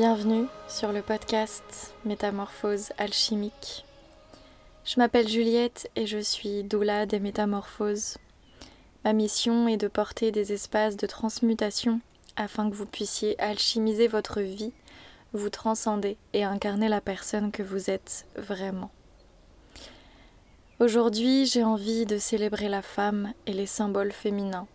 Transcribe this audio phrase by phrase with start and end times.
[0.00, 3.84] Bienvenue sur le podcast Métamorphose alchimique.
[4.84, 8.16] Je m'appelle Juliette et je suis doula des métamorphoses.
[9.04, 12.00] Ma mission est de porter des espaces de transmutation
[12.36, 14.72] afin que vous puissiez alchimiser votre vie,
[15.32, 18.92] vous transcender et incarner la personne que vous êtes vraiment.
[20.78, 24.68] Aujourd'hui, j'ai envie de célébrer la femme et les symboles féminins.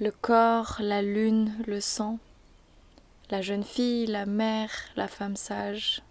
[0.00, 2.18] Le corps, la lune, le sang,
[3.30, 6.02] la jeune fille, la mère, la femme sage,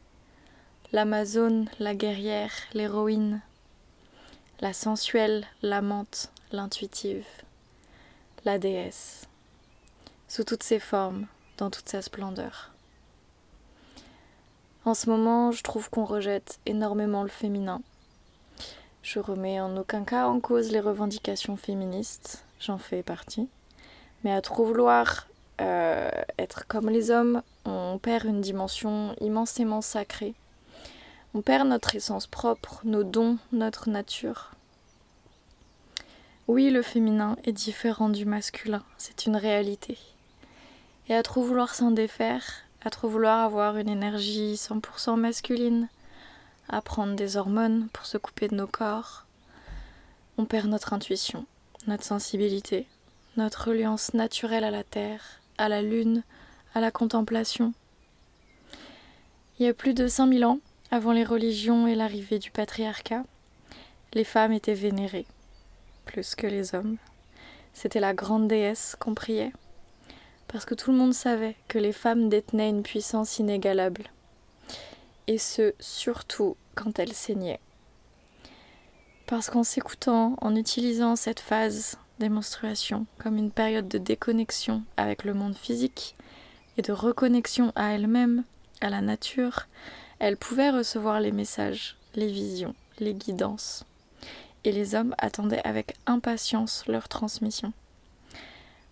[0.92, 3.42] l'amazone, la guerrière, l'héroïne,
[4.62, 7.26] la sensuelle, l'amante, l'intuitive,
[8.46, 9.28] la déesse,
[10.28, 12.72] sous toutes ses formes, dans toute sa splendeur.
[14.86, 17.82] En ce moment, je trouve qu'on rejette énormément le féminin.
[19.02, 23.50] Je remets en aucun cas en cause les revendications féministes, j'en fais partie,
[24.24, 25.28] mais à trop vouloir
[25.62, 26.10] euh,
[26.40, 30.34] être comme les hommes, on perd une dimension immensément sacrée.
[31.34, 34.52] On perd notre essence propre, nos dons, notre nature.
[36.48, 39.98] Oui, le féminin est différent du masculin, c'est une réalité.
[41.08, 42.44] Et à trop vouloir s'en défaire,
[42.84, 45.88] à trop vouloir avoir une énergie 100% masculine,
[46.68, 49.26] à prendre des hormones pour se couper de nos corps,
[50.38, 51.46] on perd notre intuition,
[51.88, 52.88] notre sensibilité,
[53.38, 56.24] notre reliance naturelle à la terre, à la lune,
[56.74, 57.74] à la contemplation.
[59.60, 60.60] Il y a plus de 5000 ans,
[60.92, 63.24] avant les religions et l'arrivée du patriarcat,
[64.14, 65.26] les femmes étaient vénérées,
[66.06, 66.98] plus que les hommes.
[67.74, 69.52] C'était la grande déesse qu'on priait,
[70.48, 74.06] parce que tout le monde savait que les femmes détenaient une puissance inégalable,
[75.28, 77.60] et ce surtout quand elles saignaient.
[79.26, 81.98] Parce qu'en s'écoutant, en utilisant cette phase
[83.18, 86.16] comme une période de déconnexion avec le monde physique
[86.78, 88.44] et de reconnexion à elle-même,
[88.82, 89.68] à la nature,
[90.20, 93.86] elle pouvait recevoir les messages, les visions, les guidances.
[94.64, 97.74] Et les hommes attendaient avec impatience leur transmission.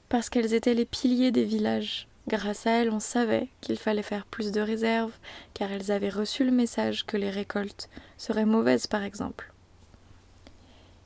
[0.09, 2.07] Parce qu'elles étaient les piliers des villages.
[2.27, 5.17] Grâce à elles, on savait qu'il fallait faire plus de réserves,
[5.53, 9.51] car elles avaient reçu le message que les récoltes seraient mauvaises, par exemple.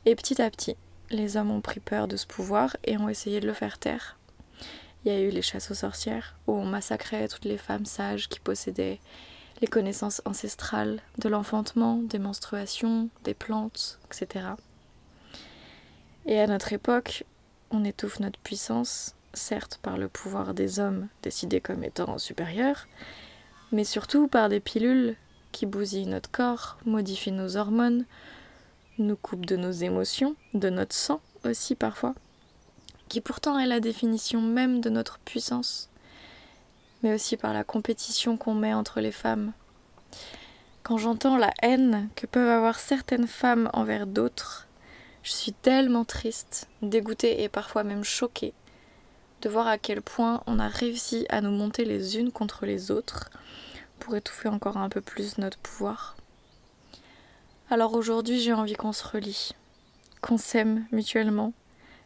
[0.05, 0.75] Et petit à petit,
[1.09, 4.17] les hommes ont pris peur de ce pouvoir et ont essayé de le faire taire.
[5.03, 8.27] Il y a eu les chasses aux sorcières, où on massacrait toutes les femmes sages
[8.27, 8.99] qui possédaient
[9.61, 14.47] les connaissances ancestrales de l'enfantement, des menstruations, des plantes, etc.
[16.25, 17.23] Et à notre époque,
[17.71, 22.87] on étouffe notre puissance, certes par le pouvoir des hommes décidés comme étant supérieurs,
[23.71, 25.15] mais surtout par des pilules
[25.51, 28.05] qui bousillent notre corps, modifient nos hormones,
[28.97, 32.15] nous coupe de nos émotions, de notre sang aussi parfois,
[33.09, 35.89] qui pourtant est la définition même de notre puissance,
[37.03, 39.53] mais aussi par la compétition qu'on met entre les femmes.
[40.83, 44.67] Quand j'entends la haine que peuvent avoir certaines femmes envers d'autres,
[45.23, 48.53] je suis tellement triste, dégoûtée et parfois même choquée
[49.41, 52.91] de voir à quel point on a réussi à nous monter les unes contre les
[52.91, 53.29] autres
[53.99, 56.15] pour étouffer encore un peu plus notre pouvoir.
[57.71, 59.49] Alors aujourd'hui, j'ai envie qu'on se relie,
[60.21, 61.51] qu'on s'aime mutuellement,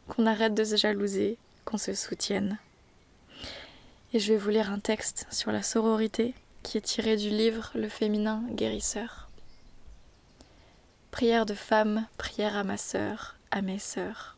[0.08, 2.58] qu'on arrête de se jalouser, qu'on se soutienne.
[4.14, 6.34] Et je vais vous lire un texte sur la sororité
[6.64, 9.28] qui est tiré du livre Le féminin guérisseur.
[11.12, 14.38] Prière de femme, prière à ma sœur, à mes sœurs.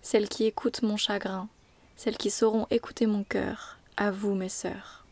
[0.00, 1.48] Celles qui écoutent mon chagrin,
[1.96, 5.04] celles qui sauront écouter mon cœur, à vous mes sœurs.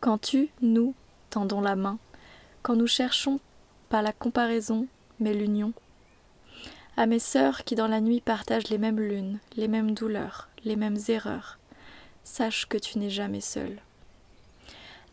[0.00, 0.96] Quand tu, nous,
[1.30, 1.98] tendons la main,
[2.62, 3.38] quand nous cherchons
[3.94, 4.88] pas la comparaison,
[5.20, 5.72] mais l'union.
[6.96, 10.74] À mes sœurs qui dans la nuit partagent les mêmes lunes, les mêmes douleurs, les
[10.74, 11.60] mêmes erreurs,
[12.24, 13.78] sache que tu n'es jamais seule.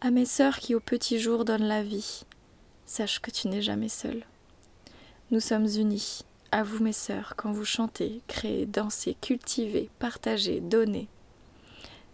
[0.02, 2.24] À mes sœurs qui au petit jour donnent la vie,
[2.88, 4.24] sache que tu n'es jamais seule.
[5.30, 11.08] Nous sommes unis, à vous mes sœurs, quand vous chantez, créez, dansez, cultivez, partagez, donnez.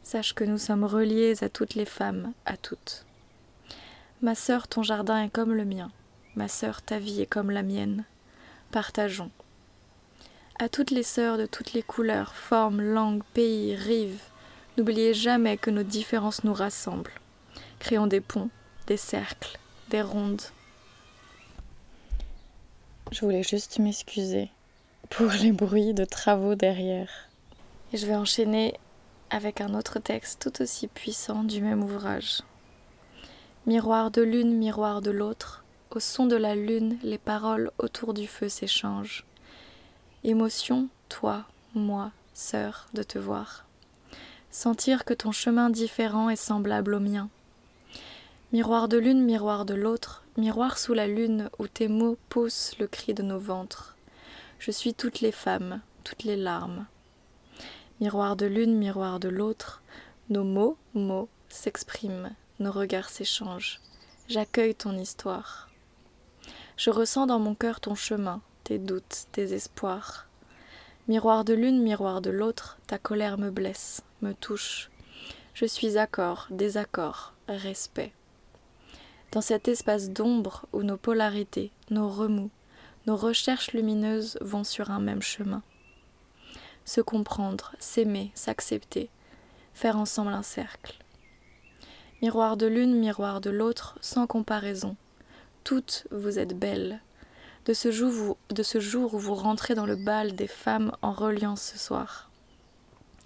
[0.03, 3.05] Sache que nous sommes reliés à toutes les femmes, à toutes.
[4.21, 5.93] Ma sœur, ton jardin est comme le mien.
[6.37, 8.03] Ma sœur, ta vie est comme la mienne.
[8.69, 9.31] Partageons.
[10.59, 14.21] À toutes les sœurs de toutes les couleurs, formes, langues, pays, rives,
[14.77, 17.19] n'oubliez jamais que nos différences nous rassemblent.
[17.79, 18.51] Créons des ponts,
[18.85, 19.57] des cercles,
[19.89, 20.43] des rondes.
[23.11, 24.51] Je voulais juste m'excuser
[25.09, 27.09] pour les bruits de travaux derrière.
[27.93, 28.75] Et je vais enchaîner
[29.31, 32.43] avec un autre texte tout aussi puissant du même ouvrage.
[33.65, 35.63] Miroir de l'une, miroir de l'autre,
[35.95, 39.25] au son de la lune, les paroles autour du feu s'échangent.
[40.23, 43.65] Émotion, toi, moi, sœur, de te voir.
[44.49, 47.29] sentir que ton chemin différent est semblable au mien.
[48.53, 52.87] Miroir de l'une, miroir de l'autre, miroir sous la lune où tes mots poussent le
[52.87, 53.95] cri de nos ventres.
[54.57, 56.87] Je suis toutes les femmes, toutes les larmes.
[57.99, 59.81] Miroir de l'une, miroir de l'autre,
[60.29, 63.79] nos mots, mots, s'expriment, nos regards s'échangent.
[64.27, 65.66] J'accueille ton histoire.
[66.77, 70.27] Je ressens dans mon cœur ton chemin, tes doutes, tes espoirs.
[71.07, 74.89] Miroir de l'une, miroir de l'autre, ta colère me blesse, me touche.
[75.53, 78.13] Je suis accord, désaccord, respect.
[79.31, 82.51] Dans cet espace d'ombre où nos polarités, nos remous,
[83.07, 85.63] nos recherches lumineuses vont sur un même chemin
[86.87, 89.09] se comprendre, s'aimer, s'accepter,
[89.73, 90.95] faire ensemble un cercle.
[92.21, 94.95] Miroir de l'une, miroir de l'autre, sans comparaison.
[95.67, 97.01] Toutes vous êtes belles.
[97.65, 102.31] De ce, jour, où vous rentrez dans le bal des femmes en reliant ce soir.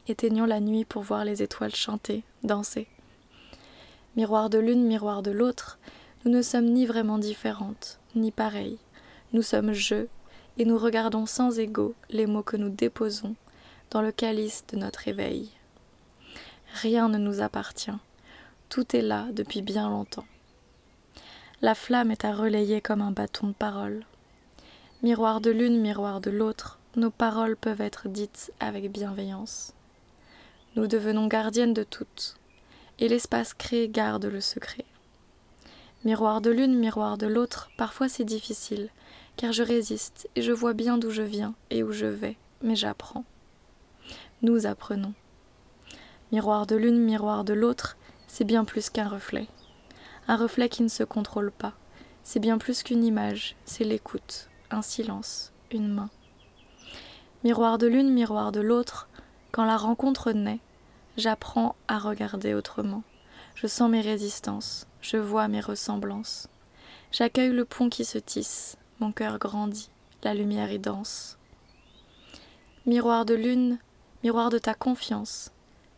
[0.07, 2.87] Éteignons la nuit pour voir les étoiles chanter, danser.
[4.15, 5.77] Miroir de l'une, miroir de l'autre,
[6.25, 8.79] nous ne sommes ni vraiment différentes, ni pareilles.
[9.33, 10.07] Nous sommes je,
[10.57, 13.35] et nous regardons sans ego les mots que nous déposons
[13.91, 15.51] dans le calice de notre éveil.
[16.81, 17.91] Rien ne nous appartient,
[18.67, 20.25] tout est là depuis bien longtemps.
[21.61, 24.03] La flamme est à relayer comme un bâton de parole.
[25.03, 29.73] Miroir de l'une, miroir de l'autre, nos paroles peuvent être dites avec bienveillance.
[30.75, 32.35] Nous devenons gardiennes de toutes,
[32.99, 34.85] et l'espace créé garde le secret.
[36.03, 38.89] Miroir de l'une, miroir de l'autre, parfois c'est difficile,
[39.37, 42.75] car je résiste et je vois bien d'où je viens et où je vais, mais
[42.75, 43.23] j'apprends
[44.41, 45.13] nous apprenons.
[46.31, 47.97] Miroir de l'une, miroir de l'autre,
[48.27, 49.47] c'est bien plus qu'un reflet.
[50.27, 51.73] Un reflet qui ne se contrôle pas.
[52.23, 56.09] C'est bien plus qu'une image, c'est l'écoute, un silence, une main.
[57.43, 59.09] Miroir de l'une, miroir de l'autre,
[59.51, 60.59] quand la rencontre naît,
[61.17, 63.03] j'apprends à regarder autrement.
[63.55, 66.47] Je sens mes résistances, je vois mes ressemblances.
[67.11, 69.89] J'accueille le pont qui se tisse, mon cœur grandit,
[70.23, 71.37] la lumière est dense.
[72.85, 73.79] Miroir de lune,
[74.23, 75.51] miroir de ta confiance,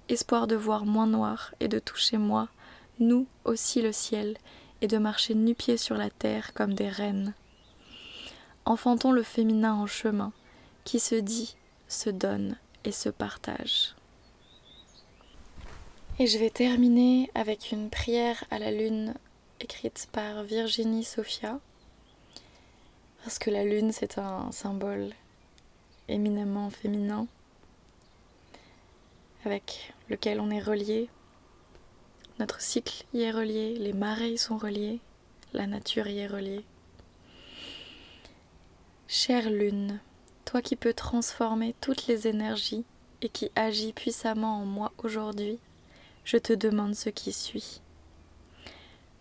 [0.09, 2.47] espoir de voir moins noir et de toucher moi,
[2.99, 4.37] nous aussi le ciel,
[4.81, 7.33] et de marcher nu-pieds sur la terre comme des reines.
[8.65, 10.33] Enfantons le féminin en chemin,
[10.83, 11.55] qui se dit,
[11.87, 13.95] se donne et se partage.
[16.19, 19.15] Et je vais terminer avec une prière à la lune
[19.59, 21.59] écrite par Virginie Sophia,
[23.23, 25.13] parce que la lune c'est un symbole
[26.09, 27.27] éminemment féminin
[29.45, 31.09] avec lequel on est relié.
[32.39, 34.99] Notre cycle y est relié, les marées y sont reliées,
[35.53, 36.65] la nature y est reliée.
[39.07, 39.99] Chère lune,
[40.43, 42.85] toi qui peux transformer toutes les énergies
[43.21, 45.59] et qui agis puissamment en moi aujourd'hui,
[46.25, 47.81] je te demande ce qui suit.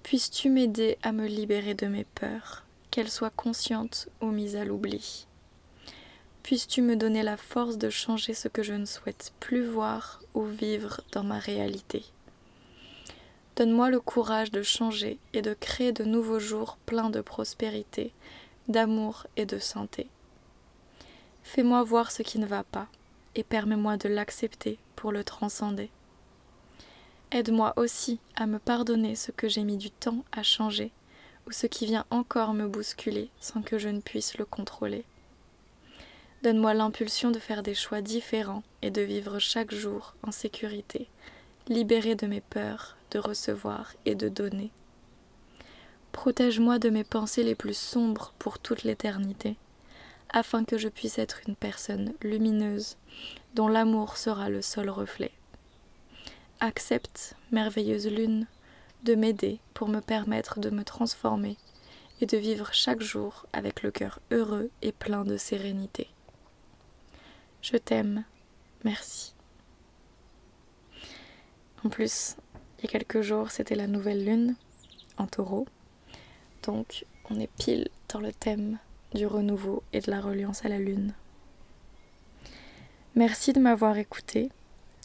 [0.02, 5.26] Puisses-tu m'aider à me libérer de mes peurs, qu'elles soient conscientes ou mises à l'oubli?
[6.42, 10.44] Puisses-tu me donner la force de changer ce que je ne souhaite plus voir ou
[10.44, 12.04] vivre dans ma réalité?
[13.56, 18.12] Donne-moi le courage de changer et de créer de nouveaux jours pleins de prospérité,
[18.68, 20.08] d'amour et de santé.
[21.42, 22.88] Fais-moi voir ce qui ne va pas
[23.34, 25.90] et permets-moi de l'accepter pour le transcender.
[27.30, 30.92] Aide-moi aussi à me pardonner ce que j'ai mis du temps à changer
[31.46, 35.04] ou ce qui vient encore me bousculer sans que je ne puisse le contrôler.
[36.42, 41.08] Donne-moi l'impulsion de faire des choix différents et de vivre chaque jour en sécurité,
[41.68, 44.70] libéré de mes peurs, de recevoir et de donner.
[46.12, 49.56] Protège-moi de mes pensées les plus sombres pour toute l'éternité,
[50.30, 52.96] afin que je puisse être une personne lumineuse
[53.54, 55.32] dont l'amour sera le seul reflet.
[56.60, 58.46] Accepte, merveilleuse lune,
[59.04, 61.56] de m'aider pour me permettre de me transformer
[62.20, 66.08] et de vivre chaque jour avec le cœur heureux et plein de sérénité.
[67.62, 68.24] Je t'aime.
[68.84, 69.34] Merci.
[71.84, 72.36] En plus,
[72.78, 74.54] il y a quelques jours, c'était la nouvelle lune
[75.18, 75.66] en taureau.
[76.62, 78.78] Donc, on est pile dans le thème
[79.14, 81.14] du renouveau et de la reliance à la lune.
[83.14, 84.50] Merci de m'avoir écouté.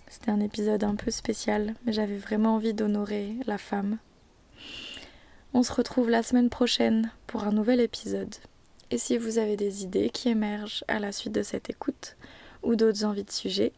[0.07, 3.97] C'était un épisode un peu spécial, mais j'avais vraiment envie d'honorer la femme.
[5.53, 8.35] On se retrouve la semaine prochaine pour un nouvel épisode.
[8.91, 12.15] Et si vous avez des idées qui émergent à la suite de cette écoute,
[12.63, 13.73] ou d'autres envies de sujets,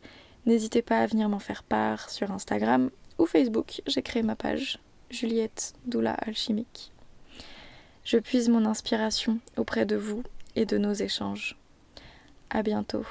[0.50, 2.90] n'hésitez pas à venir m'en faire part sur Instagram
[3.20, 3.82] ou Facebook.
[3.86, 4.80] J'ai créé ma page
[5.12, 6.92] Juliette Doula Alchimique.
[8.04, 10.24] Je puise mon inspiration auprès de vous
[10.56, 11.56] et de nos échanges.
[12.50, 13.06] À bientôt.